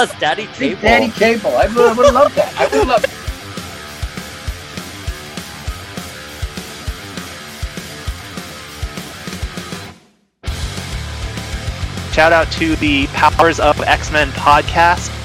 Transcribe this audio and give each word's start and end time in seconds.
us, 0.00 0.18
Daddy 0.18 0.46
Cable. 0.46 0.80
Daddy 0.80 1.10
Cable. 1.12 1.50
I 1.50 1.66
would, 1.66 1.76
I 1.76 1.92
would 1.92 2.14
love 2.14 2.34
that. 2.34 2.56
I 2.58 2.78
would 2.78 2.88
love. 2.88 3.04
Shout 12.12 12.32
out 12.32 12.50
to 12.52 12.76
the 12.76 13.06
Powers 13.08 13.60
of 13.60 13.80
X 13.82 14.10
Men 14.10 14.28
podcast. 14.30 15.19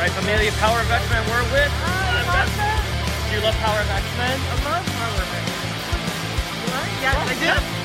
Right, 0.00 0.10
familia, 0.12 0.50
Power 0.52 0.80
of 0.80 0.90
X-Men, 0.90 1.22
we're 1.28 1.44
with. 1.52 1.68
Oh, 1.68 1.84
I 1.84 2.24
love 2.24 2.56
that. 2.56 3.28
Do 3.28 3.36
you 3.36 3.42
love 3.44 3.54
Power 3.60 3.80
of 3.80 3.90
X-Men? 3.90 4.40
I 4.40 4.56
love 4.64 4.86
Power 4.96 5.24
Rangers. 5.28 5.60
Yes, 7.04 7.20
I 7.20 7.36
do. 7.36 7.79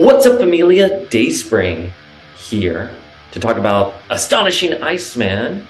What's 0.00 0.24
up, 0.24 0.38
familia? 0.40 1.04
Dayspring 1.08 1.92
here 2.34 2.90
to 3.32 3.38
talk 3.38 3.58
about 3.58 3.96
Astonishing 4.08 4.82
Iceman. 4.82 5.68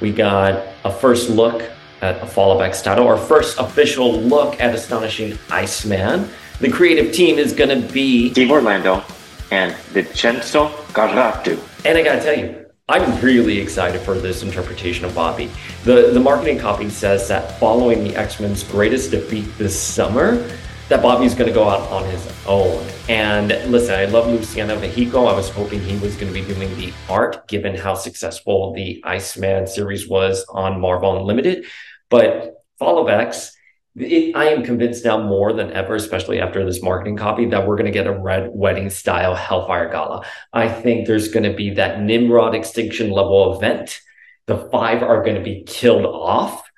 We 0.00 0.12
got 0.12 0.66
a 0.84 0.92
first 0.92 1.30
look 1.30 1.62
at 2.02 2.22
a 2.22 2.26
Fall 2.26 2.52
of 2.52 2.60
X 2.60 2.82
title, 2.82 3.08
our 3.08 3.16
first 3.16 3.58
official 3.58 4.20
look 4.20 4.60
at 4.60 4.74
Astonishing 4.74 5.38
Iceman. 5.48 6.28
The 6.60 6.70
creative 6.70 7.14
team 7.14 7.38
is 7.38 7.54
going 7.54 7.70
to 7.70 7.90
be, 7.90 8.32
Steve 8.32 8.50
Orlando 8.50 9.02
and 9.50 9.74
Vincenzo 9.94 10.68
Carratù. 10.92 11.58
and 11.86 11.96
I 11.96 12.02
gotta 12.02 12.20
tell 12.20 12.38
you, 12.38 12.66
I'm 12.86 13.18
really 13.22 13.58
excited 13.58 14.02
for 14.02 14.12
this 14.12 14.42
interpretation 14.42 15.06
of 15.06 15.14
Bobby. 15.14 15.50
The, 15.84 16.10
the 16.12 16.20
marketing 16.20 16.58
copy 16.58 16.90
says 16.90 17.28
that 17.28 17.58
following 17.58 18.04
the 18.04 18.14
X 18.14 18.40
Men's 18.40 18.62
greatest 18.62 19.10
defeat 19.10 19.46
this 19.56 19.80
summer, 19.80 20.46
that 20.90 21.02
Bobby's 21.02 21.36
going 21.36 21.46
to 21.46 21.54
go 21.54 21.68
out 21.68 21.88
on 21.92 22.04
his 22.10 22.28
own. 22.46 22.84
And 23.08 23.48
listen, 23.70 23.94
I 23.94 24.06
love 24.06 24.26
Luciano 24.26 24.76
Vecchio. 24.76 25.30
I 25.30 25.36
was 25.36 25.48
hoping 25.48 25.80
he 25.80 25.96
was 25.98 26.16
going 26.16 26.32
to 26.32 26.34
be 26.34 26.44
doing 26.44 26.76
the 26.76 26.92
art, 27.08 27.46
given 27.46 27.76
how 27.76 27.94
successful 27.94 28.74
the 28.74 29.00
Iceman 29.04 29.68
series 29.68 30.08
was 30.08 30.44
on 30.48 30.80
Marvel 30.80 31.16
Unlimited. 31.16 31.66
But 32.08 32.64
Fall 32.80 32.98
of 32.98 33.08
X, 33.08 33.56
it, 33.94 34.34
I 34.34 34.46
am 34.46 34.64
convinced 34.64 35.04
now 35.04 35.22
more 35.22 35.52
than 35.52 35.72
ever, 35.72 35.94
especially 35.94 36.40
after 36.40 36.66
this 36.66 36.82
marketing 36.82 37.16
copy, 37.16 37.46
that 37.46 37.68
we're 37.68 37.76
going 37.76 37.86
to 37.86 37.92
get 37.92 38.08
a 38.08 38.18
red 38.18 38.50
wedding 38.52 38.90
style 38.90 39.36
Hellfire 39.36 39.92
Gala. 39.92 40.26
I 40.52 40.68
think 40.68 41.06
there's 41.06 41.28
going 41.28 41.48
to 41.48 41.54
be 41.54 41.70
that 41.74 42.02
Nimrod 42.02 42.56
extinction 42.56 43.10
level 43.10 43.56
event. 43.56 44.00
The 44.46 44.68
five 44.72 45.04
are 45.04 45.22
going 45.22 45.36
to 45.36 45.42
be 45.42 45.62
killed 45.62 46.04
off 46.04 46.68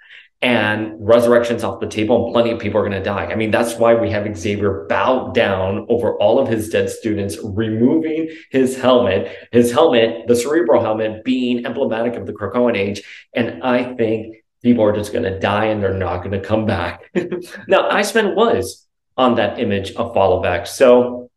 and 0.43 0.95
resurrections 0.99 1.63
off 1.63 1.79
the 1.79 1.87
table 1.87 2.25
and 2.25 2.35
plenty 2.35 2.51
of 2.51 2.59
people 2.59 2.81
are 2.81 2.89
going 2.89 3.01
to 3.01 3.03
die. 3.03 3.27
I 3.27 3.37
mean, 3.37 3.53
that's 3.53 3.77
why 3.77 3.95
we 3.95 4.11
have 4.11 4.37
Xavier 4.37 4.87
bow 4.89 5.31
down 5.31 5.87
over 5.89 6.17
all 6.19 6.41
of 6.41 6.49
his 6.49 6.69
dead 6.69 6.91
students, 6.91 7.39
removing 7.43 8.29
his 8.51 8.77
helmet, 8.77 9.37
his 9.53 9.71
helmet, 9.71 10.27
the 10.27 10.35
Cerebro 10.35 10.83
helmet 10.83 11.23
being 11.25 11.65
emblematic 11.65 12.17
of 12.17 12.27
the 12.27 12.33
Krakoan 12.33 12.77
age. 12.77 13.03
And 13.33 13.63
I 13.63 13.95
think 13.95 14.39
people 14.65 14.85
are 14.85 14.95
just 14.95 15.13
going 15.13 15.25
to 15.25 15.39
die 15.39 15.67
and 15.67 15.81
they're 15.81 15.95
not 15.95 16.19
going 16.19 16.33
to 16.33 16.41
come 16.41 16.67
back. 16.67 17.11
now, 17.69 17.89
Iceman 17.89 18.35
was 18.35 18.87
on 19.17 19.37
that 19.37 19.61
image 19.61 19.93
of 19.93 20.45
X. 20.45 20.73
So 20.73 21.31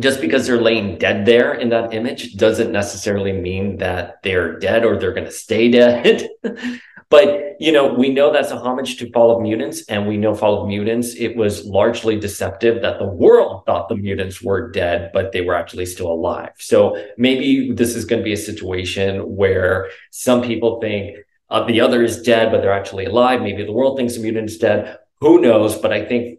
just 0.00 0.20
because 0.20 0.46
they're 0.46 0.60
laying 0.60 0.98
dead 0.98 1.26
there 1.26 1.54
in 1.54 1.68
that 1.68 1.92
image 1.94 2.34
doesn't 2.34 2.72
necessarily 2.72 3.32
mean 3.32 3.78
that 3.78 4.22
they're 4.22 4.58
dead 4.58 4.84
or 4.84 4.96
they're 4.96 5.12
going 5.12 5.26
to 5.26 5.32
stay 5.32 5.70
dead. 5.70 6.28
But 7.10 7.56
you 7.60 7.72
know, 7.72 7.92
we 7.92 8.10
know 8.10 8.32
that's 8.32 8.52
a 8.52 8.56
homage 8.56 8.98
to 8.98 9.10
Fall 9.10 9.34
of 9.34 9.42
Mutants, 9.42 9.82
and 9.88 10.06
we 10.06 10.16
know 10.16 10.34
Fall 10.34 10.62
of 10.62 10.68
Mutants. 10.68 11.14
It 11.16 11.36
was 11.36 11.64
largely 11.64 12.18
deceptive 12.18 12.82
that 12.82 12.98
the 12.98 13.06
world 13.06 13.64
thought 13.66 13.88
the 13.88 13.96
mutants 13.96 14.40
were 14.40 14.70
dead, 14.70 15.10
but 15.12 15.32
they 15.32 15.40
were 15.40 15.54
actually 15.54 15.86
still 15.86 16.12
alive. 16.12 16.50
So 16.58 17.02
maybe 17.16 17.72
this 17.72 17.96
is 17.96 18.04
going 18.04 18.20
to 18.20 18.24
be 18.24 18.32
a 18.32 18.36
situation 18.36 19.36
where 19.36 19.90
some 20.10 20.42
people 20.42 20.80
think 20.80 21.16
uh, 21.50 21.64
the 21.64 21.80
other 21.80 22.02
is 22.04 22.22
dead, 22.22 22.52
but 22.52 22.60
they're 22.60 22.72
actually 22.72 23.06
alive. 23.06 23.42
Maybe 23.42 23.64
the 23.64 23.72
world 23.72 23.96
thinks 23.96 24.14
the 24.14 24.22
mutant 24.22 24.50
is 24.50 24.58
dead. 24.58 24.98
Who 25.20 25.40
knows? 25.40 25.76
But 25.78 25.92
I 25.92 26.04
think 26.04 26.38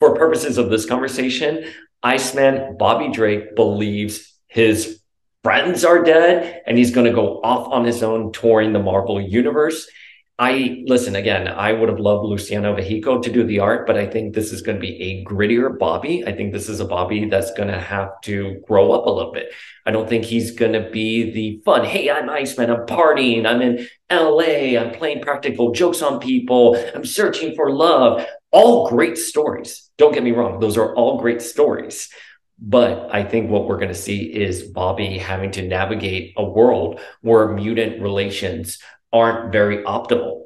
for 0.00 0.16
purposes 0.16 0.58
of 0.58 0.68
this 0.68 0.84
conversation, 0.84 1.64
Iceman 2.02 2.76
Bobby 2.76 3.10
Drake 3.10 3.56
believes 3.56 4.34
his 4.48 5.00
friends 5.42 5.84
are 5.84 6.02
dead, 6.02 6.62
and 6.66 6.76
he's 6.76 6.90
going 6.90 7.06
to 7.06 7.12
go 7.12 7.40
off 7.42 7.72
on 7.72 7.84
his 7.84 8.02
own 8.02 8.32
touring 8.32 8.72
the 8.72 8.82
Marvel 8.82 9.20
universe. 9.20 9.88
I 10.40 10.84
listen 10.86 11.16
again. 11.16 11.48
I 11.48 11.72
would 11.72 11.88
have 11.88 11.98
loved 11.98 12.24
Luciano 12.24 12.76
Vecchio 12.76 13.20
to 13.20 13.32
do 13.32 13.42
the 13.42 13.58
art, 13.58 13.88
but 13.88 13.98
I 13.98 14.06
think 14.06 14.34
this 14.34 14.52
is 14.52 14.62
going 14.62 14.76
to 14.76 14.80
be 14.80 15.02
a 15.02 15.24
grittier 15.24 15.76
Bobby. 15.76 16.24
I 16.24 16.32
think 16.32 16.52
this 16.52 16.68
is 16.68 16.78
a 16.78 16.84
Bobby 16.84 17.28
that's 17.28 17.52
going 17.54 17.70
to 17.70 17.80
have 17.80 18.20
to 18.22 18.62
grow 18.64 18.92
up 18.92 19.06
a 19.06 19.10
little 19.10 19.32
bit. 19.32 19.52
I 19.84 19.90
don't 19.90 20.08
think 20.08 20.24
he's 20.24 20.52
going 20.52 20.74
to 20.74 20.90
be 20.90 21.32
the 21.32 21.60
fun. 21.64 21.84
Hey, 21.84 22.08
I'm 22.08 22.30
Iceman. 22.30 22.70
I'm 22.70 22.86
partying. 22.86 23.46
I'm 23.46 23.60
in 23.60 23.88
LA. 24.12 24.78
I'm 24.78 24.92
playing 24.92 25.22
practical 25.22 25.72
jokes 25.72 26.02
on 26.02 26.20
people. 26.20 26.80
I'm 26.94 27.04
searching 27.04 27.56
for 27.56 27.72
love. 27.72 28.24
All 28.52 28.88
great 28.88 29.18
stories. 29.18 29.90
Don't 29.98 30.14
get 30.14 30.22
me 30.22 30.30
wrong. 30.30 30.60
Those 30.60 30.76
are 30.76 30.94
all 30.94 31.18
great 31.18 31.42
stories. 31.42 32.10
But 32.60 33.12
I 33.12 33.24
think 33.24 33.50
what 33.50 33.66
we're 33.66 33.76
going 33.76 33.88
to 33.88 33.94
see 33.94 34.22
is 34.22 34.62
Bobby 34.62 35.18
having 35.18 35.50
to 35.52 35.66
navigate 35.66 36.34
a 36.36 36.44
world 36.44 37.00
where 37.22 37.48
mutant 37.48 38.00
relations 38.00 38.78
aren't 39.12 39.52
very 39.52 39.78
optimal. 39.78 40.42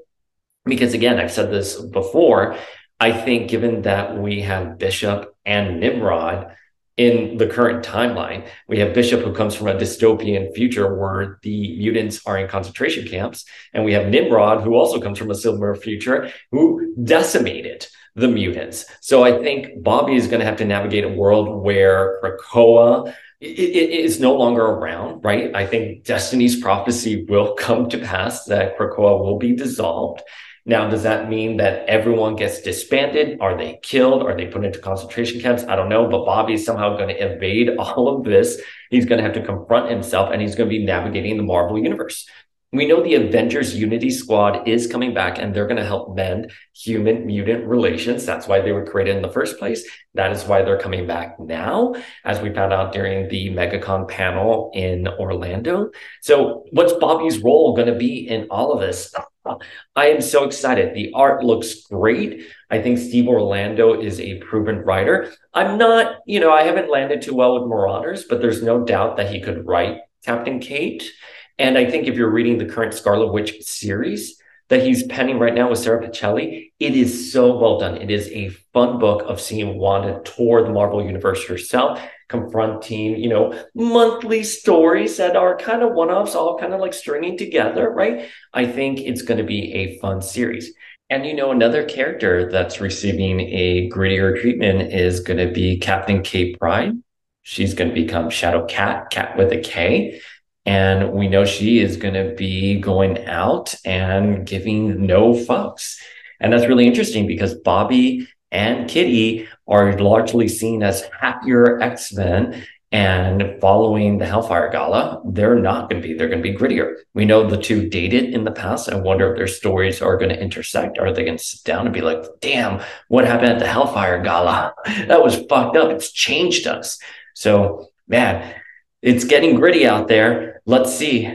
Because 0.65 0.95
again, 0.95 1.19
I've 1.19 1.33
said 1.33 1.51
this 1.51 1.81
before. 1.81 2.57
I 3.01 3.13
think 3.13 3.51
given 3.51 3.83
that 3.83 4.17
we 4.17 4.43
have 4.43 4.79
Bishop 4.79 5.35
and 5.45 5.81
Nimrod 5.81 6.55
in 6.97 7.37
the 7.39 7.49
current 7.49 7.85
timeline, 7.85 8.47
we 8.69 8.79
have 8.79 8.95
Bishop 8.95 9.23
who 9.23 9.35
comes 9.35 9.55
from 9.55 9.67
a 9.67 9.75
dystopian 9.75 10.55
future 10.55 10.95
where 10.95 11.39
the 11.43 11.77
mutants 11.79 12.25
are 12.27 12.39
in 12.39 12.49
concentration 12.49 13.09
camps, 13.09 13.45
and 13.73 13.85
we 13.85 13.95
have 13.95 14.09
Nimrod 14.09 14.63
who 14.63 14.75
also 14.75 15.01
comes 15.01 15.19
from 15.19 15.31
a 15.31 15.35
similar 15.35 15.75
future 15.75 16.31
who 16.53 16.95
decimated 17.03 17.87
the 18.15 18.29
mutants. 18.29 18.85
So 19.01 19.25
I 19.25 19.43
think 19.43 19.83
Bobby 19.83 20.17
is 20.17 20.29
going 20.29 20.41
to 20.41 20.47
have 20.47 20.59
to 20.59 20.67
navigate 20.67 21.05
a 21.05 21.09
world 21.09 21.65
where 21.65 22.21
Krakoa 22.23 23.15
it, 23.43 23.91
is 24.05 24.21
no 24.21 24.35
longer 24.35 24.63
around, 24.65 25.23
right? 25.25 25.55
I 25.55 25.67
think 25.67 26.05
Destiny's 26.05 26.61
prophecy 26.61 27.25
will 27.25 27.55
come 27.59 27.89
to 27.91 27.99
pass 27.99 28.45
that 28.45 28.79
Krakoa 28.79 29.19
will 29.19 29.39
be 29.39 29.55
dissolved. 29.55 30.23
Now, 30.65 30.89
does 30.89 31.03
that 31.03 31.29
mean 31.29 31.57
that 31.57 31.89
everyone 31.89 32.37
gets 32.37 32.61
disbanded? 32.61 33.41
Are 33.41 33.57
they 33.57 33.81
killed? 33.83 34.23
Are 34.23 34.37
they 34.37 34.47
put 34.47 34.65
into 34.65 34.79
concentration 34.79 35.41
camps? 35.41 35.65
I 35.65 35.75
don't 35.75 35.89
know, 35.89 36.09
but 36.09 36.25
Bobby 36.25 36.55
is 36.55 36.65
somehow 36.65 36.97
going 36.97 37.09
to 37.09 37.35
evade 37.35 37.77
all 37.79 38.17
of 38.17 38.25
this. 38.25 38.61
He's 38.91 39.07
going 39.07 39.19
to 39.19 39.25
have 39.25 39.35
to 39.35 39.45
confront 39.45 39.91
himself 39.91 40.31
and 40.33 40.41
he's 40.41 40.55
going 40.55 40.71
to 40.71 40.79
be 40.79 40.85
navigating 40.85 41.37
the 41.37 41.43
Marvel 41.43 41.79
universe. 41.79 42.29
We 42.75 42.87
know 42.87 43.03
the 43.03 43.17
Avengers 43.17 43.77
Unity 43.77 44.11
Squad 44.11 44.67
is 44.67 44.87
coming 44.87 45.13
back 45.13 45.39
and 45.39 45.55
they're 45.55 45.67
going 45.67 45.77
to 45.77 45.85
help 45.85 46.17
mend 46.17 46.53
human 46.75 47.27
mutant 47.27 47.67
relations. 47.67 48.25
That's 48.25 48.49
why 48.49 48.63
they 48.63 48.73
were 48.73 48.87
created 48.87 49.15
in 49.17 49.21
the 49.21 49.29
first 49.29 49.59
place. 49.59 49.87
That 50.15 50.33
is 50.33 50.45
why 50.45 50.63
they're 50.63 50.79
coming 50.79 51.07
back 51.07 51.39
now, 51.39 51.95
as 52.25 52.41
we 52.41 52.53
found 52.55 52.73
out 52.73 52.95
during 52.95 53.29
the 53.29 53.51
MegaCon 53.51 54.09
panel 54.09 54.71
in 54.73 55.07
Orlando. 55.07 55.91
So, 56.23 56.65
what's 56.73 56.95
Bobby's 56.95 57.41
role 57.41 57.77
going 57.77 57.89
to 57.89 57.95
be 57.95 58.27
in 58.27 58.47
all 58.51 58.73
of 58.73 58.81
this? 58.81 59.15
I 59.97 60.07
am 60.07 60.23
so 60.23 60.45
excited. 60.45 60.95
The 60.95 61.13
art 61.15 61.45
looks 61.45 61.87
great. 61.87 62.47
I 62.71 62.81
think 62.81 62.99
Steve 62.99 63.29
Orlando 63.29 64.01
is 64.01 64.19
a 64.19 64.39
proven 64.39 64.79
writer. 64.79 65.31
I'm 65.53 65.77
not, 65.77 66.21
you 66.27 66.41
know, 66.41 66.53
I 66.53 66.63
haven't 66.63 66.91
landed 66.91 67.21
too 67.21 67.35
well 67.35 67.61
with 67.61 67.69
Marauders, 67.69 68.25
but 68.25 68.41
there's 68.41 68.63
no 68.63 68.83
doubt 68.83 69.19
that 69.19 69.31
he 69.31 69.41
could 69.41 69.67
write 69.67 69.99
Captain 70.25 70.59
Kate. 70.61 71.11
And 71.59 71.79
I 71.79 71.91
think 71.91 72.07
if 72.07 72.17
you're 72.17 72.31
reading 72.31 72.59
the 72.59 72.67
current 72.67 72.95
Scarlet 72.95 73.33
Witch 73.33 73.63
series, 73.63 74.39
that 74.73 74.87
he's 74.87 75.03
penning 75.03 75.39
right 75.39 75.55
now 75.55 75.69
with 75.69 75.79
Sara 75.79 76.03
Pichelli. 76.03 76.73
It 76.81 76.97
is 76.97 77.31
so 77.31 77.59
well 77.59 77.79
done. 77.79 77.99
It 77.99 78.11
is 78.11 78.29
a 78.29 78.49
fun 78.73 78.99
book 78.99 79.23
of 79.29 79.39
seeing 79.39 79.77
Wanda 79.77 80.23
tour 80.25 80.65
the 80.65 80.71
Marvel 80.71 81.05
Universe 81.05 81.47
herself, 81.47 82.01
confronting, 82.31 83.19
you 83.19 83.29
know, 83.29 83.53
monthly 83.75 84.43
stories 84.43 85.19
that 85.19 85.37
are 85.37 85.59
kind 85.59 85.83
of 85.83 85.93
one 85.93 86.09
offs, 86.09 86.35
all 86.35 86.59
kind 86.59 86.73
of 86.73 86.81
like 86.81 86.95
stringing 86.95 87.37
together, 87.37 87.91
right? 87.91 88.31
I 88.55 88.65
think 88.65 89.01
it's 89.01 89.21
going 89.21 89.37
to 89.37 89.45
be 89.45 89.75
a 89.75 89.99
fun 89.99 90.23
series. 90.23 90.73
And 91.11 91.27
you 91.27 91.35
know, 91.35 91.51
another 91.51 91.85
character 91.85 92.51
that's 92.51 92.81
receiving 92.81 93.41
a 93.41 93.91
grittier 93.91 94.41
treatment 94.41 94.91
is 94.91 95.21
going 95.21 95.47
to 95.47 95.53
be 95.53 95.77
Captain 95.77 96.23
Kate 96.23 96.59
Pryde. 96.59 96.95
She's 97.43 97.75
going 97.75 97.91
to 97.91 97.95
become 97.95 98.31
Shadow 98.31 98.65
Cat, 98.65 99.11
Cat 99.11 99.37
with 99.37 99.53
a 99.53 99.61
K. 99.61 100.19
And 100.65 101.13
we 101.13 101.29
know 101.29 101.45
she 101.45 101.81
is 101.81 101.97
going 101.97 102.15
to 102.15 102.35
be 102.35 102.81
going 102.81 103.27
out 103.27 103.75
and 103.85 104.47
giving 104.47 105.07
no 105.07 105.33
fucks. 105.33 105.97
And 106.41 106.53
that's 106.53 106.67
really 106.67 106.87
interesting 106.87 107.27
because 107.27 107.55
Bobby 107.55 108.29
and 108.51 108.89
Kitty 108.89 109.49
are 109.67 109.99
largely 109.99 110.49
seen 110.49 110.83
as 110.83 111.09
happier 111.21 111.81
X 111.81 112.13
Men. 112.13 112.65
And 112.93 113.59
following 113.59 114.19
the 114.19 114.27
Hellfire 114.27 114.71
Gala, 114.71 115.23
they're 115.25 115.59
not 115.59 115.89
going 115.89 116.03
to 116.03 116.07
be. 116.07 116.13
They're 116.13 116.29
going 116.29 116.43
to 116.43 116.53
be 116.53 116.55
grittier. 116.55 116.97
We 117.15 117.25
know 117.25 117.49
the 117.49 117.57
two 117.57 117.89
dated 117.89 118.35
in 118.35 118.45
the 118.45 118.51
past. 118.51 118.91
I 118.91 118.97
wonder 118.97 119.31
if 119.31 119.39
their 119.39 119.47
stories 119.47 120.03
are 120.03 120.19
going 120.19 120.29
to 120.29 120.39
intersect. 120.39 120.99
Are 120.99 121.11
they 121.11 121.25
going 121.25 121.39
to 121.39 121.43
sit 121.43 121.65
down 121.65 121.87
and 121.87 121.95
be 121.95 122.03
like, 122.03 122.23
damn, 122.43 122.83
what 123.09 123.25
happened 123.25 123.53
at 123.53 123.61
the 123.61 123.67
Hellfire 123.67 124.23
Gala? 124.23 124.75
That 125.07 125.25
was 125.25 125.37
fucked 125.49 125.75
up. 125.75 125.91
It's 125.91 126.13
changed 126.13 126.67
us. 126.67 126.99
So, 127.33 127.89
man, 128.09 128.55
it's 129.01 129.25
getting 129.25 129.57
gritty 129.57 129.87
out 129.87 130.09
there. 130.09 130.52
Let's 130.65 130.95
see. 130.95 131.29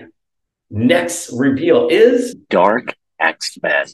Next 0.70 1.32
reveal 1.34 1.90
is 1.90 2.34
Dark 2.50 2.96
X 3.20 3.58
Men 3.62 3.86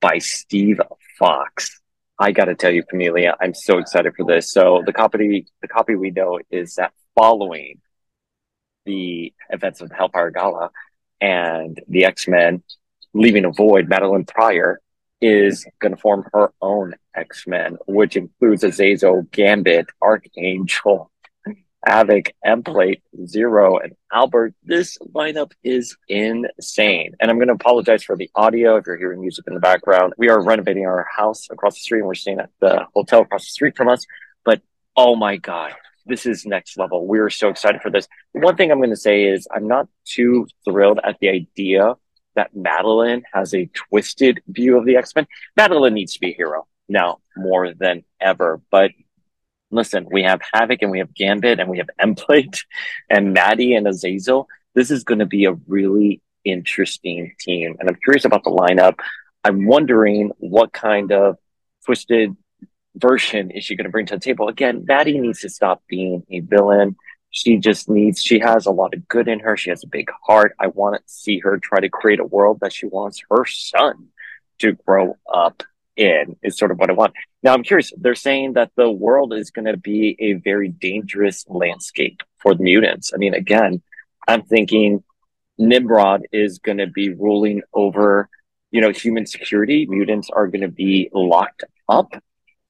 by 0.00 0.18
Steve 0.18 0.80
Foxe. 1.18 1.80
I 2.18 2.32
got 2.32 2.44
to 2.46 2.54
tell 2.54 2.70
you, 2.70 2.84
Camelia, 2.84 3.36
I'm 3.40 3.54
so 3.54 3.78
excited 3.78 4.14
for 4.16 4.24
this. 4.24 4.52
So 4.52 4.82
the 4.86 4.92
copy, 4.92 5.46
the 5.60 5.68
copy 5.68 5.96
we 5.96 6.10
know 6.10 6.38
is 6.50 6.76
that 6.76 6.92
following 7.16 7.80
the 8.84 9.32
events 9.50 9.80
of 9.80 9.88
the 9.88 9.94
Hellfire 9.94 10.30
Gala 10.30 10.70
and 11.20 11.80
the 11.88 12.04
X 12.04 12.28
Men 12.28 12.62
leaving 13.14 13.44
a 13.44 13.50
void, 13.50 13.88
Madelyne 13.88 14.26
Pryor 14.26 14.80
is 15.20 15.66
going 15.80 15.94
to 15.94 16.00
form 16.00 16.28
her 16.32 16.52
own 16.60 16.94
X 17.14 17.46
Men, 17.46 17.76
which 17.86 18.16
includes 18.16 18.62
Azazel, 18.64 19.22
Gambit, 19.32 19.86
Archangel, 20.00 21.11
Havok, 21.86 22.30
Emplate, 22.46 23.02
oh. 23.18 23.26
Zero, 23.26 23.78
and 23.78 23.94
Albert. 24.12 24.54
This 24.62 24.98
lineup 25.14 25.52
is 25.62 25.96
insane. 26.08 27.14
And 27.20 27.30
I'm 27.30 27.38
going 27.38 27.48
to 27.48 27.54
apologize 27.54 28.02
for 28.04 28.16
the 28.16 28.30
audio 28.34 28.76
if 28.76 28.86
you're 28.86 28.96
hearing 28.96 29.20
music 29.20 29.44
in 29.46 29.54
the 29.54 29.60
background. 29.60 30.14
We 30.16 30.28
are 30.28 30.42
renovating 30.42 30.86
our 30.86 31.06
house 31.16 31.48
across 31.50 31.74
the 31.74 31.80
street 31.80 32.00
and 32.00 32.06
we're 32.06 32.14
staying 32.14 32.40
at 32.40 32.50
the 32.60 32.86
hotel 32.94 33.22
across 33.22 33.44
the 33.44 33.50
street 33.50 33.76
from 33.76 33.88
us. 33.88 34.06
But 34.44 34.62
oh 34.96 35.16
my 35.16 35.36
God, 35.36 35.72
this 36.06 36.26
is 36.26 36.46
next 36.46 36.78
level. 36.78 37.06
We're 37.06 37.30
so 37.30 37.48
excited 37.48 37.82
for 37.82 37.90
this. 37.90 38.08
One 38.32 38.56
thing 38.56 38.70
I'm 38.70 38.78
going 38.78 38.90
to 38.90 38.96
say 38.96 39.24
is 39.24 39.48
I'm 39.54 39.66
not 39.66 39.88
too 40.04 40.46
thrilled 40.64 41.00
at 41.02 41.18
the 41.20 41.28
idea 41.28 41.94
that 42.34 42.54
Madelyne 42.54 43.22
has 43.32 43.54
a 43.54 43.66
twisted 43.66 44.40
view 44.48 44.78
of 44.78 44.86
the 44.86 44.96
X-Men. 44.96 45.26
Madeline 45.56 45.94
needs 45.94 46.14
to 46.14 46.20
be 46.20 46.30
a 46.30 46.34
hero 46.34 46.66
now 46.88 47.18
more 47.36 47.74
than 47.74 48.04
ever, 48.20 48.60
but 48.70 48.90
listen, 49.72 50.06
we 50.10 50.22
have 50.22 50.40
Havok 50.54 50.78
and 50.82 50.90
we 50.90 50.98
have 50.98 51.14
Gambit 51.14 51.58
and 51.58 51.68
we 51.68 51.78
have 51.78 51.90
Emplate 52.00 52.64
and 53.10 53.32
Maddie 53.32 53.74
and 53.74 53.88
Azazel. 53.88 54.46
This 54.74 54.90
is 54.90 55.04
going 55.04 55.18
to 55.18 55.26
be 55.26 55.46
a 55.46 55.54
really 55.66 56.20
interesting 56.44 57.34
team. 57.40 57.76
And 57.80 57.88
I'm 57.88 57.96
curious 57.96 58.24
about 58.24 58.44
the 58.44 58.50
lineup. 58.50 59.00
I'm 59.44 59.66
wondering 59.66 60.30
what 60.38 60.72
kind 60.72 61.10
of 61.12 61.36
twisted 61.84 62.36
version 62.94 63.50
is 63.50 63.64
she 63.64 63.74
going 63.74 63.86
to 63.86 63.90
bring 63.90 64.06
to 64.06 64.14
the 64.14 64.20
table? 64.20 64.48
Again, 64.48 64.84
Maddie 64.86 65.18
needs 65.18 65.40
to 65.40 65.48
stop 65.48 65.82
being 65.88 66.24
a 66.30 66.40
villain. 66.40 66.96
She 67.30 67.56
just 67.56 67.88
needs, 67.88 68.22
she 68.22 68.38
has 68.40 68.66
a 68.66 68.70
lot 68.70 68.94
of 68.94 69.08
good 69.08 69.26
in 69.26 69.40
her. 69.40 69.56
She 69.56 69.70
has 69.70 69.82
a 69.82 69.88
big 69.88 70.10
heart. 70.26 70.54
I 70.60 70.66
want 70.66 70.96
to 70.96 71.02
see 71.06 71.38
her 71.40 71.58
try 71.58 71.80
to 71.80 71.88
create 71.88 72.20
a 72.20 72.24
world 72.24 72.60
that 72.60 72.72
she 72.72 72.86
wants 72.86 73.22
her 73.30 73.46
son 73.46 74.08
to 74.58 74.72
grow 74.86 75.16
up 75.32 75.62
in 75.96 76.36
is 76.42 76.58
sort 76.58 76.70
of 76.70 76.78
what 76.78 76.90
I 76.90 76.92
want. 76.92 77.14
Now 77.42 77.54
I'm 77.54 77.62
curious. 77.62 77.92
They're 77.96 78.14
saying 78.14 78.54
that 78.54 78.70
the 78.76 78.90
world 78.90 79.32
is 79.34 79.50
going 79.50 79.64
to 79.64 79.76
be 79.76 80.16
a 80.18 80.34
very 80.34 80.68
dangerous 80.68 81.44
landscape 81.48 82.20
for 82.38 82.54
the 82.54 82.62
mutants. 82.62 83.12
I 83.12 83.16
mean, 83.16 83.34
again, 83.34 83.82
I'm 84.28 84.42
thinking 84.42 85.02
Nimrod 85.58 86.26
is 86.32 86.58
going 86.58 86.78
to 86.78 86.86
be 86.86 87.10
ruling 87.10 87.62
over, 87.74 88.28
you 88.70 88.80
know, 88.80 88.90
human 88.90 89.26
security. 89.26 89.86
Mutants 89.86 90.30
are 90.30 90.46
going 90.46 90.62
to 90.62 90.68
be 90.68 91.10
locked 91.12 91.64
up. 91.88 92.14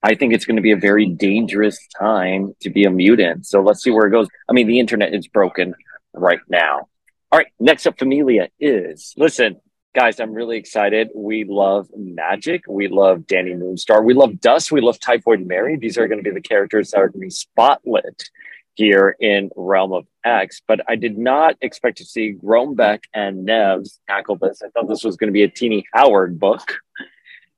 I 0.02 0.14
think 0.14 0.32
it's 0.34 0.46
going 0.46 0.56
to 0.56 0.62
be 0.62 0.72
a 0.72 0.76
very 0.76 1.06
dangerous 1.06 1.78
time 1.98 2.54
to 2.60 2.70
be 2.70 2.84
a 2.84 2.90
mutant. 2.90 3.46
So 3.46 3.60
let's 3.60 3.82
see 3.82 3.90
where 3.90 4.06
it 4.06 4.10
goes. 4.10 4.26
I 4.48 4.52
mean, 4.52 4.66
the 4.66 4.80
internet 4.80 5.14
is 5.14 5.28
broken 5.28 5.74
right 6.12 6.40
now. 6.48 6.88
All 7.30 7.38
right. 7.38 7.46
Next 7.60 7.86
up, 7.86 7.98
Familia 7.98 8.48
is 8.58 9.14
listen, 9.16 9.60
guys, 9.94 10.20
I'm 10.20 10.32
really 10.32 10.56
excited. 10.56 11.10
We 11.14 11.44
love 11.44 11.88
Magik. 11.98 12.62
We 12.68 12.88
love 12.88 13.20
Dani 13.20 13.56
Moonstar. 13.58 14.02
We 14.02 14.14
love 14.14 14.40
Dust. 14.40 14.72
We 14.72 14.80
love 14.80 14.98
Typhoid 14.98 15.46
Mary. 15.46 15.76
These 15.76 15.98
are 15.98 16.08
going 16.08 16.22
to 16.22 16.28
be 16.28 16.34
the 16.34 16.40
characters 16.40 16.90
that 16.90 16.98
are 16.98 17.08
going 17.08 17.20
to 17.20 17.26
be 17.26 17.60
spotlit 17.60 18.24
here 18.74 19.16
in 19.20 19.50
Realm 19.54 19.92
of 19.92 20.06
X. 20.24 20.62
But 20.66 20.80
I 20.88 20.96
did 20.96 21.18
not 21.18 21.56
expect 21.60 21.98
to 21.98 22.04
see 22.04 22.32
Grønbekk 22.32 23.00
and 23.12 23.46
Nevs 23.46 23.98
tackle 24.08 24.36
this. 24.36 24.62
I 24.64 24.68
thought 24.70 24.88
this 24.88 25.04
was 25.04 25.16
going 25.16 25.28
to 25.28 25.32
be 25.32 25.42
a 25.42 25.48
Tini 25.48 25.84
Howard 25.92 26.40
book. 26.40 26.76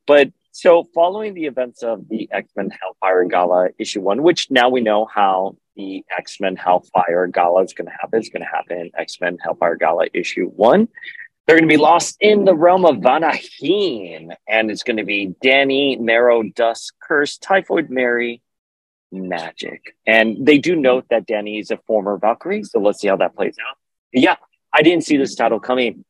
But 0.07 0.33
so 0.51 0.85
following 0.93 1.35
the 1.35 1.47
events 1.47 1.83
of 1.83 2.09
the 2.09 2.29
X-Men 2.33 2.71
Hellfire 2.71 3.25
Gala 3.25 3.69
issue 3.79 4.01
one, 4.01 4.23
which 4.23 4.51
now 4.51 4.69
we 4.69 4.81
know 4.81 5.07
how 5.07 5.57
the 5.77 6.05
X-Men 6.17 6.57
Hellfire 6.57 7.29
Gala 7.29 7.63
is 7.63 7.73
going 7.73 7.87
to 7.87 7.93
happen. 7.93 8.19
It's 8.19 8.29
going 8.29 8.43
to 8.43 8.49
happen 8.49 8.79
in 8.79 8.91
X-Men 8.97 9.39
Hellfire 9.43 9.77
Gala 9.77 10.07
issue 10.13 10.47
one. 10.49 10.89
They're 11.47 11.57
going 11.57 11.69
to 11.69 11.75
be 11.75 11.81
lost 11.81 12.17
in 12.21 12.47
the 12.47 12.55
realm 12.55 12.87
of 12.87 12.97
Vanaheim, 12.97 14.35
and 14.49 14.71
it's 14.71 14.83
going 14.83 14.97
to 14.97 15.05
be 15.05 15.35
Dani, 15.45 16.01
Marrow, 16.01 16.43
Dust, 16.43 16.95
Curse, 17.03 17.37
Typhoid 17.37 17.91
Mary, 17.91 18.41
Magik. 19.13 19.81
And 20.07 20.47
they 20.47 20.57
do 20.57 20.75
note 20.75 21.05
that 21.11 21.27
Dani 21.27 21.61
is 21.61 21.71
a 21.71 21.77
former 21.87 22.17
Valkyrie, 22.17 22.65
so 22.65 22.81
let's 22.81 23.01
see 23.01 23.09
how 23.09 23.17
that 23.17 23.37
plays 23.37 23.57
out. 23.69 23.77
Yeah, 24.11 24.37
I 24.73 24.81
didn't 24.83 25.05
see 25.05 25.19
this 25.19 25.35
title 25.35 25.61
coming. 25.61 26.05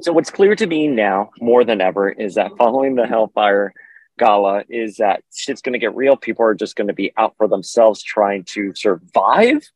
So 0.00 0.12
what's 0.12 0.30
clear 0.30 0.56
to 0.56 0.66
me 0.66 0.88
now, 0.88 1.30
more 1.40 1.64
than 1.64 1.82
ever, 1.82 2.08
is 2.08 2.36
that 2.36 2.56
following 2.56 2.94
the 2.94 3.06
Hellfire 3.06 3.74
Gala, 4.18 4.64
is 4.68 4.96
that 4.96 5.22
shit's 5.34 5.60
going 5.60 5.74
to 5.74 5.78
get 5.78 5.94
real. 5.94 6.16
People 6.16 6.46
are 6.46 6.54
just 6.54 6.74
going 6.74 6.88
to 6.88 6.94
be 6.94 7.12
out 7.18 7.34
for 7.36 7.48
themselves, 7.48 8.02
trying 8.02 8.44
to 8.44 8.72
survive 8.74 9.68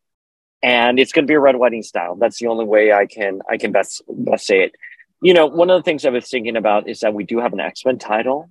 and 0.62 0.98
it's 0.98 1.12
going 1.12 1.24
to 1.24 1.30
be 1.30 1.34
a 1.34 1.40
red 1.40 1.56
wedding 1.56 1.82
style. 1.82 2.16
That's 2.16 2.38
the 2.38 2.46
only 2.46 2.64
way 2.64 2.92
I 2.92 3.06
can 3.06 3.40
I 3.48 3.56
can 3.56 3.72
best 3.72 4.02
best 4.08 4.46
say 4.46 4.62
it. 4.62 4.74
You 5.20 5.34
know, 5.34 5.46
one 5.46 5.70
of 5.70 5.78
the 5.78 5.82
things 5.82 6.04
I 6.04 6.10
was 6.10 6.28
thinking 6.28 6.56
about 6.56 6.88
is 6.88 7.00
that 7.00 7.14
we 7.14 7.24
do 7.24 7.38
have 7.38 7.52
an 7.52 7.60
X 7.60 7.84
Men 7.84 7.98
title 7.98 8.50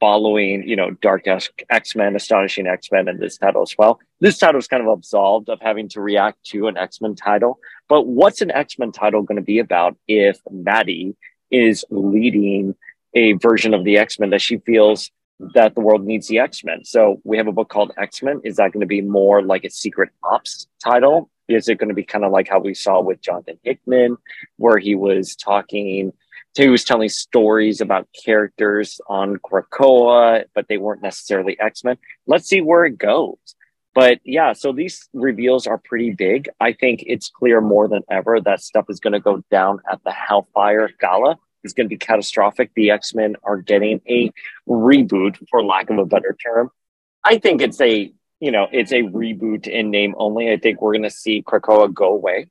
following, 0.00 0.66
you 0.66 0.76
know, 0.76 0.90
Dark 0.90 1.26
X 1.26 1.96
Men, 1.96 2.16
Astonishing 2.16 2.66
X 2.66 2.90
Men, 2.92 3.08
and 3.08 3.18
this 3.18 3.38
title 3.38 3.62
as 3.62 3.74
well. 3.76 3.98
This 4.20 4.38
title 4.38 4.58
is 4.58 4.68
kind 4.68 4.82
of 4.82 4.88
absolved 4.88 5.48
of 5.48 5.60
having 5.60 5.88
to 5.90 6.00
react 6.00 6.44
to 6.46 6.68
an 6.68 6.76
X 6.76 7.00
Men 7.00 7.14
title. 7.14 7.58
But 7.88 8.06
what's 8.06 8.40
an 8.40 8.50
X 8.50 8.78
Men 8.78 8.92
title 8.92 9.22
going 9.22 9.36
to 9.36 9.42
be 9.42 9.58
about 9.58 9.96
if 10.06 10.38
Maddie 10.50 11.16
is 11.50 11.84
leading 11.90 12.74
a 13.14 13.32
version 13.34 13.74
of 13.74 13.84
the 13.84 13.98
X 13.98 14.18
Men 14.18 14.30
that 14.30 14.42
she 14.42 14.58
feels 14.58 15.10
that 15.54 15.74
the 15.74 15.80
world 15.80 16.04
needs 16.04 16.28
the 16.28 16.38
X 16.38 16.62
Men? 16.64 16.84
So 16.84 17.20
we 17.24 17.36
have 17.36 17.48
a 17.48 17.52
book 17.52 17.68
called 17.68 17.92
X 17.98 18.22
Men. 18.22 18.40
Is 18.44 18.56
that 18.56 18.72
going 18.72 18.80
to 18.80 18.86
be 18.86 19.00
more 19.00 19.42
like 19.42 19.64
a 19.64 19.70
secret 19.70 20.10
ops 20.22 20.68
title? 20.82 21.30
Is 21.48 21.68
it 21.68 21.78
going 21.78 21.88
to 21.88 21.94
be 21.94 22.04
kind 22.04 22.24
of 22.24 22.32
like 22.32 22.48
how 22.48 22.60
we 22.60 22.74
saw 22.74 23.00
with 23.00 23.22
Jonathan 23.22 23.58
Hickman, 23.62 24.18
where 24.56 24.78
he 24.78 24.94
was 24.94 25.34
talking, 25.34 26.12
he 26.54 26.68
was 26.68 26.84
telling 26.84 27.08
stories 27.08 27.80
about 27.80 28.08
characters 28.24 29.00
on 29.08 29.36
Krakoa, 29.36 30.44
but 30.54 30.68
they 30.68 30.76
weren't 30.76 31.02
necessarily 31.02 31.58
X 31.58 31.84
Men? 31.84 31.96
Let's 32.26 32.48
see 32.48 32.60
where 32.60 32.84
it 32.84 32.98
goes. 32.98 33.38
But 33.94 34.20
yeah, 34.24 34.52
so 34.52 34.72
these 34.72 35.08
reveals 35.12 35.66
are 35.66 35.78
pretty 35.78 36.10
big. 36.10 36.48
I 36.60 36.72
think 36.72 37.02
it's 37.06 37.30
clear 37.30 37.60
more 37.60 37.88
than 37.88 38.02
ever 38.10 38.40
that 38.42 38.60
stuff 38.60 38.84
is 38.88 39.00
going 39.00 39.14
to 39.14 39.20
go 39.20 39.42
down 39.50 39.80
at 39.90 40.04
the 40.04 40.12
Hellfire 40.12 40.90
Gala. 41.00 41.38
It's 41.64 41.72
going 41.72 41.86
to 41.86 41.88
be 41.88 41.96
catastrophic. 41.96 42.70
The 42.76 42.90
X 42.90 43.14
Men 43.14 43.36
are 43.42 43.56
getting 43.56 44.00
a 44.08 44.30
reboot, 44.68 45.38
for 45.50 45.64
lack 45.64 45.90
of 45.90 45.98
a 45.98 46.04
better 46.04 46.36
term. 46.44 46.70
I 47.24 47.38
think 47.38 47.60
it's 47.60 47.80
a 47.80 48.12
you 48.40 48.50
know, 48.50 48.68
it's 48.72 48.92
a 48.92 49.02
reboot 49.02 49.66
in 49.66 49.90
name 49.90 50.14
only. 50.18 50.52
I 50.52 50.56
think 50.56 50.80
we're 50.80 50.92
going 50.92 51.02
to 51.02 51.10
see 51.10 51.42
Krakoa 51.42 51.92
go 51.92 52.10
away. 52.10 52.46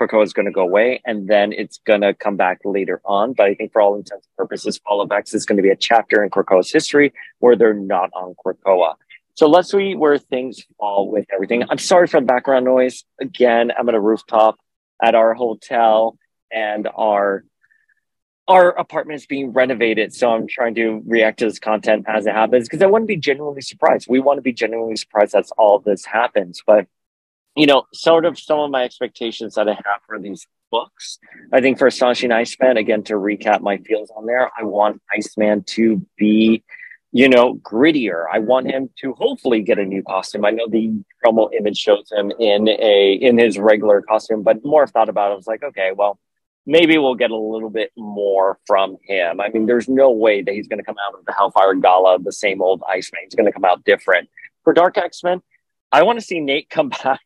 Krakoa 0.00 0.24
is 0.24 0.32
going 0.32 0.46
to 0.46 0.52
go 0.52 0.62
away, 0.62 1.00
and 1.04 1.28
then 1.28 1.52
it's 1.52 1.78
going 1.78 2.00
to 2.00 2.14
come 2.14 2.36
back 2.36 2.60
later 2.64 3.00
on. 3.04 3.34
But 3.34 3.46
I 3.46 3.54
think, 3.54 3.72
for 3.72 3.80
all 3.80 3.94
intents 3.94 4.26
and 4.26 4.36
purposes, 4.36 4.78
Fall 4.78 5.00
of 5.00 5.12
X 5.12 5.34
is 5.34 5.44
going 5.44 5.56
to 5.56 5.62
be 5.62 5.70
a 5.70 5.76
chapter 5.76 6.24
in 6.24 6.30
Krakoa's 6.30 6.72
history 6.72 7.12
where 7.38 7.56
they're 7.56 7.74
not 7.74 8.10
on 8.14 8.34
Krakoa. 8.44 8.94
So 9.34 9.48
let's 9.48 9.70
see 9.70 9.94
where 9.94 10.18
things 10.18 10.64
fall 10.78 11.10
with 11.10 11.26
everything. 11.32 11.64
I'm 11.70 11.78
sorry 11.78 12.06
for 12.06 12.20
the 12.20 12.26
background 12.26 12.64
noise. 12.64 13.04
Again, 13.20 13.72
I'm 13.78 13.88
at 13.88 13.94
a 13.94 14.00
rooftop 14.00 14.58
at 15.02 15.14
our 15.14 15.34
hotel, 15.34 16.18
and 16.52 16.88
our 16.94 17.44
our 18.48 18.70
apartment 18.70 19.20
is 19.20 19.26
being 19.26 19.52
renovated. 19.52 20.12
So 20.14 20.30
I'm 20.30 20.46
trying 20.46 20.74
to 20.74 21.02
react 21.06 21.38
to 21.40 21.44
this 21.46 21.58
content 21.58 22.06
as 22.08 22.26
it 22.26 22.34
happens 22.34 22.68
because 22.68 22.82
I 22.82 22.86
want 22.86 23.02
to 23.02 23.06
be 23.06 23.16
genuinely 23.16 23.62
surprised. 23.62 24.06
We 24.08 24.20
want 24.20 24.38
to 24.38 24.42
be 24.42 24.52
genuinely 24.52 24.96
surprised 24.96 25.34
as 25.34 25.50
all 25.56 25.78
this 25.78 26.04
happens. 26.04 26.62
But, 26.66 26.86
you 27.56 27.66
know, 27.66 27.84
sort 27.94 28.24
of 28.24 28.38
some 28.38 28.58
of 28.58 28.70
my 28.70 28.84
expectations 28.84 29.54
that 29.54 29.68
I 29.68 29.74
have 29.74 30.02
for 30.06 30.18
these 30.18 30.46
books. 30.70 31.18
I 31.52 31.60
think 31.60 31.78
for 31.78 31.86
Astonishing 31.86 32.32
Iceman, 32.32 32.78
again, 32.78 33.04
to 33.04 33.14
recap 33.14 33.60
my 33.60 33.76
feels 33.78 34.10
on 34.16 34.26
there, 34.26 34.50
I 34.58 34.64
want 34.64 35.00
Iceman 35.14 35.62
to 35.64 36.04
be, 36.16 36.64
you 37.12 37.28
know, 37.28 37.54
grittier. 37.56 38.24
I 38.32 38.40
want 38.40 38.70
him 38.70 38.90
to 39.02 39.12
hopefully 39.12 39.62
get 39.62 39.78
a 39.78 39.84
new 39.84 40.02
costume. 40.02 40.44
I 40.44 40.50
know 40.50 40.66
the 40.66 41.04
promo 41.24 41.48
image 41.56 41.76
shows 41.76 42.10
him 42.10 42.32
in 42.40 42.68
a 42.68 43.12
in 43.20 43.38
his 43.38 43.58
regular 43.58 44.02
costume, 44.02 44.42
but 44.42 44.64
more 44.64 44.86
thought 44.86 45.10
about 45.10 45.30
it, 45.30 45.34
I 45.34 45.36
was 45.36 45.46
like, 45.46 45.62
okay, 45.62 45.92
well, 45.94 46.18
maybe 46.66 46.98
we'll 46.98 47.14
get 47.14 47.30
a 47.30 47.36
little 47.36 47.70
bit 47.70 47.90
more 47.96 48.58
from 48.66 48.96
him. 49.02 49.40
I 49.40 49.48
mean, 49.48 49.66
there's 49.66 49.88
no 49.88 50.10
way 50.10 50.42
that 50.42 50.54
he's 50.54 50.68
going 50.68 50.78
to 50.78 50.84
come 50.84 50.96
out 51.06 51.18
of 51.18 51.24
the 51.24 51.32
Hellfire 51.32 51.74
Gala 51.74 52.18
the 52.20 52.32
same 52.32 52.62
old 52.62 52.82
Iceman. 52.88 53.22
He's 53.24 53.34
going 53.34 53.46
to 53.46 53.52
come 53.52 53.64
out 53.64 53.84
different. 53.84 54.28
For 54.64 54.72
Dark 54.72 54.96
X 54.96 55.24
Men, 55.24 55.42
I 55.90 56.04
want 56.04 56.18
to 56.18 56.24
see 56.24 56.40
Nate 56.40 56.70
come 56.70 56.88
back. 57.04 57.20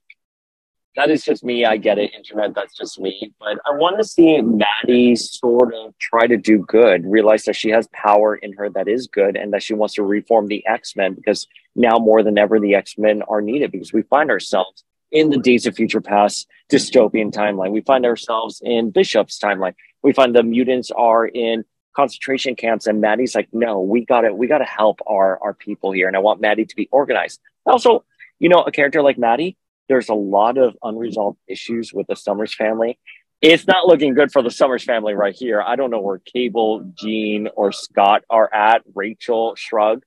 That 0.97 1.11
is 1.11 1.23
just 1.23 1.45
me. 1.45 1.67
I 1.67 1.77
get 1.77 1.99
it, 1.99 2.15
internet. 2.15 2.55
That's 2.55 2.75
just 2.75 2.99
me. 2.99 3.35
But 3.39 3.59
I 3.67 3.77
want 3.77 3.99
to 3.99 4.05
see 4.05 4.41
Maddie 4.41 5.15
sort 5.15 5.75
of 5.75 5.97
try 5.99 6.27
to 6.27 6.39
do 6.39 6.65
good, 6.67 7.05
realize 7.05 7.45
that 7.45 7.55
she 7.55 7.69
has 7.69 7.87
power 7.89 8.35
in 8.35 8.55
her 8.55 8.71
that 8.71 8.89
is 8.89 9.07
good, 9.07 9.37
and 9.37 9.53
that 9.53 9.63
she 9.63 9.75
wants 9.75 9.95
to 9.97 10.03
reform 10.03 10.47
the 10.47 10.67
X 10.67 10.97
Men 10.97 11.13
because 11.13 11.47
now 11.75 11.99
more 11.99 12.23
than 12.23 12.39
ever, 12.39 12.59
the 12.59 12.75
X 12.75 12.97
Men 12.97 13.21
are 13.29 13.43
needed 13.43 13.73
because 13.73 13.93
we 13.93 14.03
find 14.03 14.31
ourselves 14.31 14.85
in 15.13 15.31
the 15.31 15.39
Days 15.39 15.67
of 15.67 15.77
Future 15.77 16.01
Past 16.01 16.49
dystopian 16.71 17.33
timeline. 17.33 17.71
We 17.71 17.81
find 17.81 18.05
ourselves 18.05 18.61
in 18.65 18.91
Bishop's 18.91 19.39
timeline. 19.39 19.75
We 20.03 20.13
find 20.13 20.35
the 20.35 20.43
mutants 20.43 20.91
are 20.91 21.27
in 21.27 21.65
concentration 21.95 22.55
camps, 22.55 22.87
and 22.87 23.01
Maddie's 23.01 23.35
like, 23.35 23.49
"No, 23.53 23.81
we 23.81 24.05
got 24.05 24.23
to, 24.23 24.35
we 24.35 24.47
got 24.47 24.59
to 24.59 24.65
help 24.65 25.01
our 25.07 25.39
our 25.43 25.55
people 25.55 25.93
here." 25.93 26.09
And 26.09 26.17
I 26.17 26.21
want 26.21 26.41
Maddie 26.41 26.67
to 26.67 26.77
be 26.77 26.89
organized. 26.91 27.41
Also, 27.65 28.05
you 28.39 28.49
know, 28.49 28.63
a 28.63 28.71
character 28.71 29.03
like 29.03 29.19
Maddie, 29.19 29.57
there's 29.89 30.09
a 30.09 30.15
lot 30.15 30.59
of 30.59 30.77
unresolved 30.83 31.39
issues 31.49 31.93
with 31.93 32.07
the 32.07 32.17
Summers 32.17 32.55
family. 32.55 32.99
It's 33.43 33.67
not 33.67 33.87
looking 33.87 34.15
good 34.15 34.33
for 34.33 34.43
the 34.43 34.51
Summers 34.51 34.85
family 34.85 35.15
right 35.15 35.35
here. 35.35 35.61
I 35.61 35.77
don't 35.77 35.91
know 35.91 36.01
where 36.01 36.19
Cable, 36.19 36.91
Jean, 36.99 37.49
or 37.55 37.71
Scott 37.71 38.23
are 38.31 38.53
at. 38.53 38.83
Rachel, 38.95 39.55
Shrug, 39.57 40.03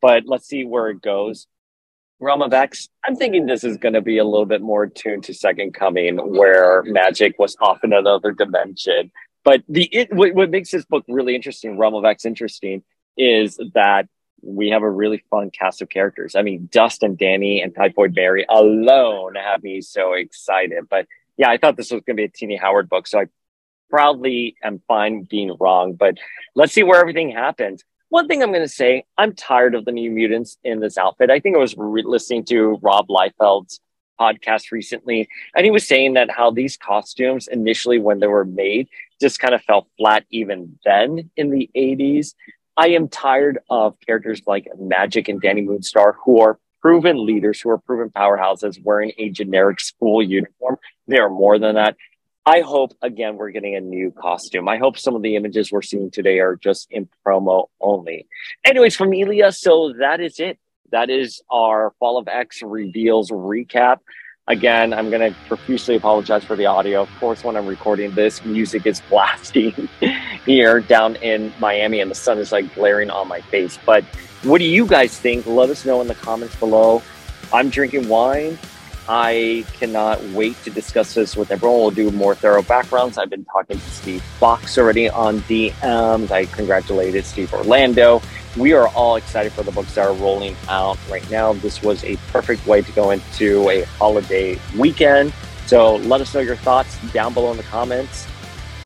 but 0.00 0.24
let's 0.26 0.46
see 0.46 0.64
where 0.64 0.88
it 0.88 1.02
goes. 1.02 1.46
Realm 2.20 2.42
of 2.42 2.52
X, 2.52 2.88
I'm 3.06 3.14
thinking 3.14 3.46
this 3.46 3.62
is 3.62 3.76
going 3.76 3.94
to 3.94 4.00
be 4.00 4.18
a 4.18 4.24
little 4.24 4.46
bit 4.46 4.60
more 4.60 4.86
tuned 4.86 5.24
to 5.24 5.34
Second 5.34 5.74
Coming, 5.74 6.16
where 6.16 6.82
magic 6.84 7.38
was 7.38 7.56
off 7.60 7.84
in 7.84 7.92
another 7.92 8.32
dimension. 8.32 9.12
But 9.44 9.62
the 9.68 9.84
it, 9.84 10.12
what, 10.12 10.34
what 10.34 10.50
makes 10.50 10.70
this 10.70 10.84
book 10.84 11.04
really 11.08 11.36
interesting, 11.36 11.78
Realm 11.78 11.94
of 11.94 12.04
X 12.04 12.24
interesting, 12.24 12.82
is 13.16 13.58
that 13.74 14.08
we 14.42 14.70
have 14.70 14.82
a 14.82 14.90
really 14.90 15.22
fun 15.30 15.50
cast 15.50 15.80
of 15.80 15.88
characters. 15.88 16.34
I 16.34 16.42
mean, 16.42 16.68
Dust 16.70 17.02
and 17.02 17.16
Dani, 17.16 17.62
and 17.62 17.74
Typhoid 17.74 18.14
Mary 18.14 18.44
alone 18.48 19.34
have 19.36 19.62
me 19.62 19.80
so 19.80 20.12
excited. 20.12 20.88
But 20.88 21.06
yeah, 21.36 21.50
I 21.50 21.56
thought 21.56 21.76
this 21.76 21.90
was 21.90 22.02
going 22.02 22.16
to 22.16 22.20
be 22.20 22.24
a 22.24 22.28
Tini 22.28 22.56
Howard 22.56 22.88
book, 22.88 23.06
so 23.06 23.20
I 23.20 23.26
proudly 23.90 24.56
am 24.62 24.82
fine 24.88 25.22
being 25.22 25.56
wrong. 25.58 25.94
But 25.94 26.18
let's 26.54 26.72
see 26.72 26.82
where 26.82 27.00
everything 27.00 27.30
happens. 27.30 27.84
One 28.10 28.26
thing 28.26 28.42
I'm 28.42 28.52
going 28.52 28.62
to 28.62 28.68
say, 28.68 29.04
I'm 29.18 29.34
tired 29.34 29.74
of 29.74 29.84
the 29.84 29.92
New 29.92 30.10
Mutants 30.10 30.56
in 30.64 30.80
this 30.80 30.96
outfit. 30.96 31.30
I 31.30 31.40
think 31.40 31.56
I 31.56 31.58
was 31.58 31.74
re- 31.76 32.02
listening 32.02 32.44
to 32.46 32.78
Rob 32.80 33.08
Liefeld's 33.08 33.80
podcast 34.18 34.72
recently, 34.72 35.28
and 35.54 35.64
he 35.64 35.70
was 35.70 35.86
saying 35.86 36.14
that 36.14 36.30
how 36.30 36.50
these 36.50 36.76
costumes 36.76 37.48
initially, 37.48 37.98
when 37.98 38.18
they 38.18 38.26
were 38.26 38.46
made, 38.46 38.88
just 39.20 39.40
kind 39.40 39.54
of 39.54 39.62
fell 39.62 39.88
flat 39.98 40.24
even 40.30 40.78
then 40.84 41.30
in 41.36 41.50
the 41.50 41.70
80s. 41.76 42.34
I 42.78 42.88
am 42.90 43.08
tired 43.08 43.58
of 43.68 43.96
characters 44.06 44.40
like 44.46 44.68
Magik 44.80 45.28
and 45.28 45.42
Dani 45.42 45.66
Moonstar 45.66 46.14
who 46.24 46.40
are 46.40 46.58
proven 46.80 47.26
leaders, 47.26 47.60
who 47.60 47.70
are 47.70 47.78
proven 47.78 48.08
powerhouses 48.08 48.82
wearing 48.82 49.12
a 49.18 49.30
generic 49.30 49.80
school 49.80 50.22
uniform. 50.22 50.78
They 51.08 51.18
are 51.18 51.28
more 51.28 51.58
than 51.58 51.74
that. 51.74 51.96
I 52.46 52.60
hope 52.60 52.92
again 53.02 53.36
we're 53.36 53.50
getting 53.50 53.76
a 53.76 53.80
new 53.80 54.10
costume. 54.10 54.68
I 54.68 54.78
hope 54.78 54.98
some 54.98 55.14
of 55.14 55.22
the 55.22 55.36
images 55.36 55.70
we're 55.70 55.82
seeing 55.82 56.10
today 56.10 56.38
are 56.38 56.56
just 56.56 56.88
in 56.90 57.08
promo 57.26 57.66
only. 57.80 58.26
Anyways, 58.64 58.96
from 58.96 59.12
Elia, 59.12 59.52
so 59.52 59.92
that 60.00 60.20
is 60.20 60.40
it. 60.40 60.58
That 60.90 61.10
is 61.10 61.42
our 61.50 61.92
Fall 61.98 62.16
of 62.16 62.28
X 62.28 62.62
reveals 62.62 63.30
recap. 63.30 63.98
Again, 64.46 64.94
I'm 64.94 65.10
going 65.10 65.30
to 65.30 65.38
profusely 65.46 65.96
apologize 65.96 66.42
for 66.42 66.56
the 66.56 66.64
audio. 66.64 67.02
Of 67.02 67.10
course, 67.20 67.44
when 67.44 67.54
I'm 67.54 67.66
recording 67.66 68.14
this, 68.14 68.42
music 68.46 68.86
is 68.86 69.02
blasting 69.10 69.90
here 70.46 70.80
down 70.80 71.16
in 71.16 71.52
Miami, 71.60 72.00
and 72.00 72.10
the 72.10 72.14
sun 72.14 72.38
is 72.38 72.50
like 72.50 72.74
glaring 72.74 73.10
on 73.10 73.28
my 73.28 73.42
face. 73.42 73.78
But 73.84 74.04
what 74.44 74.58
do 74.58 74.64
you 74.64 74.86
guys 74.86 75.20
think? 75.20 75.44
Let 75.44 75.68
us 75.68 75.84
know 75.84 76.00
in 76.00 76.08
the 76.08 76.14
comments 76.14 76.56
below. 76.56 77.02
I'm 77.52 77.68
drinking 77.68 78.08
wine. 78.08 78.58
I 79.08 79.64
cannot 79.72 80.22
wait 80.30 80.62
to 80.64 80.70
discuss 80.70 81.14
this 81.14 81.34
with 81.34 81.50
everyone. 81.50 81.78
We'll 81.78 81.90
do 81.90 82.10
more 82.10 82.34
thorough 82.34 82.62
backgrounds. 82.62 83.16
I've 83.16 83.30
been 83.30 83.46
talking 83.46 83.78
to 83.78 83.90
Steve 83.90 84.22
Foxe 84.38 84.76
already 84.76 85.08
on 85.08 85.38
DMs. 85.40 86.30
I 86.30 86.44
congratulated 86.44 87.24
Steve 87.24 87.52
Orlando. 87.54 88.20
We 88.58 88.74
are 88.74 88.88
all 88.88 89.16
excited 89.16 89.52
for 89.52 89.62
the 89.62 89.72
books 89.72 89.94
that 89.94 90.06
are 90.06 90.12
rolling 90.12 90.56
out 90.68 90.98
right 91.10 91.28
now. 91.30 91.54
This 91.54 91.82
was 91.82 92.04
a 92.04 92.16
perfect 92.32 92.66
way 92.66 92.82
to 92.82 92.92
go 92.92 93.10
into 93.10 93.68
a 93.70 93.82
holiday 93.82 94.58
weekend. 94.76 95.32
So 95.66 95.96
let 95.96 96.20
us 96.20 96.34
know 96.34 96.40
your 96.40 96.56
thoughts 96.56 96.98
down 97.12 97.32
below 97.32 97.50
in 97.50 97.56
the 97.56 97.62
comments. 97.64 98.26